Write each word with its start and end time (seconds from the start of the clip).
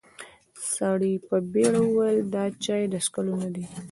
سړي 0.73 1.13
په 1.27 1.35
بيړه 1.51 1.81
وويل: 1.83 2.19
دا 2.35 2.43
چای 2.63 2.83
د 2.91 2.95
څښلو 3.05 3.33
نه 3.43 3.49
دی. 3.55 3.65